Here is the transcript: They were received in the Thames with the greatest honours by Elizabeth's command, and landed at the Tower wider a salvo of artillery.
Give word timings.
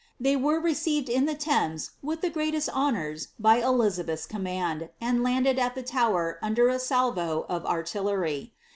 They 0.19 0.35
were 0.35 0.59
received 0.59 1.09
in 1.09 1.27
the 1.27 1.35
Thames 1.35 1.91
with 2.01 2.21
the 2.21 2.31
greatest 2.31 2.69
honours 2.69 3.27
by 3.37 3.57
Elizabeth's 3.57 4.25
command, 4.25 4.89
and 4.99 5.21
landed 5.21 5.59
at 5.59 5.75
the 5.75 5.83
Tower 5.83 6.39
wider 6.41 6.69
a 6.69 6.79
salvo 6.79 7.45
of 7.47 7.67
artillery. 7.67 8.51